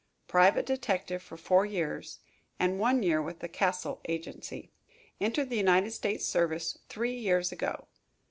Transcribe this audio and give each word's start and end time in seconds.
Private 0.27 0.65
detective 0.65 1.21
for 1.21 1.37
four 1.37 1.63
years, 1.63 2.17
and 2.59 2.79
one 2.79 3.03
year 3.03 3.21
with 3.21 3.37
the 3.37 3.47
Cassell 3.47 4.01
agency. 4.09 4.71
Entered 5.19 5.51
the 5.51 5.57
United 5.57 5.91
States 5.91 6.25
service 6.25 6.79
three 6.89 7.13
years 7.13 7.51
ago. 7.51 7.85